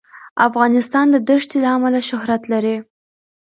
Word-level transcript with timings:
افغانستان 0.47 1.05
د 1.11 1.15
دښتې 1.29 1.57
له 1.63 1.69
امله 1.75 1.99
شهرت 2.09 2.41
لري. 2.53 2.75